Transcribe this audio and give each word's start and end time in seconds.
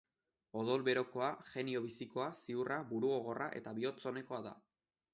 Odol 0.61 0.85
berokoa, 0.87 1.27
jenio 1.51 1.83
bizikoa, 1.85 2.31
ziurra, 2.41 2.81
burugogorra 2.95 3.55
eta 3.63 3.79
bihotz 3.81 3.99
onekoa 4.15 4.45
da. 4.51 4.61